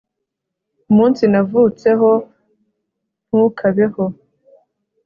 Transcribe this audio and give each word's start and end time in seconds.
umunsi 0.89 1.23
navutseho 1.31 2.09
ntukabeho 3.27 4.03